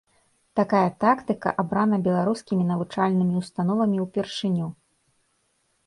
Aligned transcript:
Такая 0.59 0.89
тактыка 1.05 1.49
абрана 1.65 1.97
беларускімі 2.09 2.63
навучальнымі 2.73 3.33
ўстановамі 3.45 3.97
ўпершыню. 4.09 4.67